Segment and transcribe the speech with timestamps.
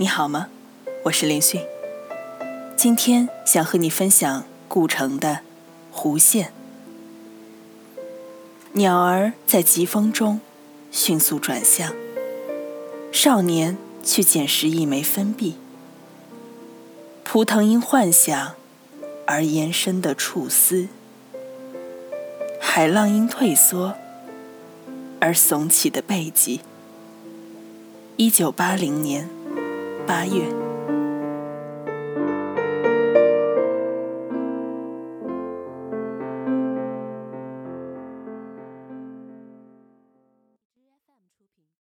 [0.00, 0.48] 你好吗？
[1.04, 1.60] 我是林迅。
[2.74, 5.40] 今天想和你分享顾城的
[5.94, 6.46] 《弧线》。
[8.72, 10.40] 鸟儿在疾风中
[10.90, 11.92] 迅速转向，
[13.12, 15.56] 少年去捡拾一枚分币。
[17.22, 18.54] 蒲藤因幻想
[19.26, 20.88] 而延伸的触丝，
[22.58, 23.96] 海浪因退缩
[25.20, 26.62] 而耸起的背脊。
[28.16, 29.28] 一九八零年
[30.10, 30.69] 八月。